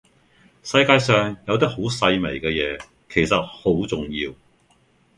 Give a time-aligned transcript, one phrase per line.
[0.63, 4.33] 世界上有啲好細微嘅嘢，其實好重要